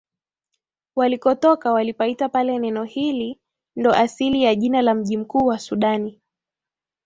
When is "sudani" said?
5.59-6.21